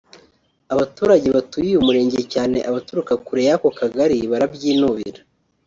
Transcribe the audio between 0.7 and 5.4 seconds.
Abaturage batuye uyu Murenge cyane abaturuka kure y’ako Kagali barabyinubira